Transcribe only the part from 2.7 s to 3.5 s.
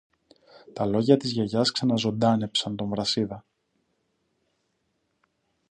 τον Βρασίδα.